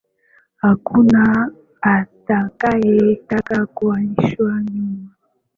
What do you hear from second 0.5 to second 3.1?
Hakuna atakaye